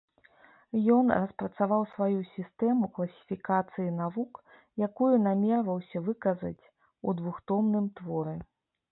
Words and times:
Ён 0.93 1.09
распрацаваў 1.15 1.83
сваю 1.89 2.21
сістэму 2.35 2.87
класіфікацыі 2.95 3.89
навук, 3.99 4.39
якую 4.87 5.09
намерваўся 5.27 5.97
выказаць 6.07 6.63
у 7.11 7.15
двухтомным 7.21 7.85
творы. 8.01 8.35